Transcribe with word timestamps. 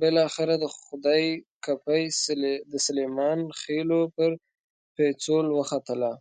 بالاخره 0.00 0.54
د 0.62 0.64
خدۍ 0.76 1.24
کپۍ 1.64 2.04
د 2.72 2.74
سلیمان 2.86 3.38
خېلو 3.60 4.00
پر 4.16 4.30
پېڅول 4.94 5.46
وختله. 5.58 6.12